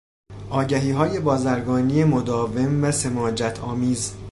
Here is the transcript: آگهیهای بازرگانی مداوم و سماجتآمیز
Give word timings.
آگهیهای 0.49 1.19
بازرگانی 1.19 2.03
مداوم 2.03 2.83
و 2.83 2.91
سماجتآمیز 2.91 4.13